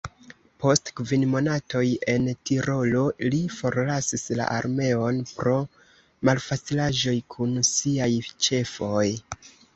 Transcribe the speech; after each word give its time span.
Post 0.61 0.87
kvin 0.99 1.25
monatoj 1.33 1.83
en 2.13 2.25
Tirolo 2.49 3.03
li 3.35 3.41
forlasis 3.57 4.25
la 4.41 4.49
armeon, 4.55 5.21
pro 5.41 5.55
malfacilaĵoj 6.31 7.15
kun 7.37 7.55
siaj 7.71 8.11
ĉefoj. 8.49 9.07